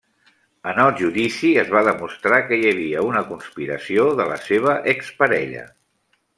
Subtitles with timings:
[0.69, 5.71] En el judici es va demostrar que hi havia una conspiració de la seva exparella.